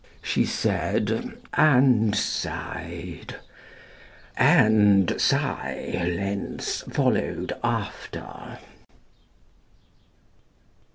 [0.23, 3.35] she said, and sighed;
[4.35, 8.57] And silence followed after.